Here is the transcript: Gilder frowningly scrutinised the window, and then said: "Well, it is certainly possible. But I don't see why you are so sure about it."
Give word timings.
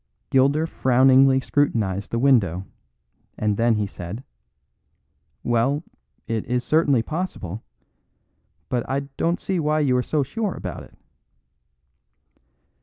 Gilder 0.31 0.65
frowningly 0.65 1.39
scrutinised 1.41 2.09
the 2.09 2.17
window, 2.17 2.65
and 3.37 3.55
then 3.55 3.85
said: 3.87 4.23
"Well, 5.43 5.83
it 6.27 6.43
is 6.47 6.63
certainly 6.63 7.03
possible. 7.03 7.61
But 8.67 8.83
I 8.89 9.01
don't 9.17 9.39
see 9.39 9.59
why 9.59 9.81
you 9.81 9.95
are 9.95 10.01
so 10.01 10.23
sure 10.23 10.55
about 10.55 10.81
it." 10.81 10.97